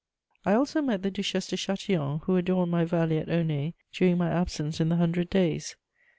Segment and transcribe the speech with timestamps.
[0.47, 4.31] I also met the Duchesse de Châtillon, who adorned my valley at Aulnay during my
[4.31, 5.75] absence in the Hundred Days.